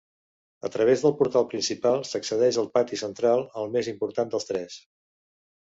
[0.67, 4.83] A través del portal principal s'accedeix al pati central, el més important dels tres.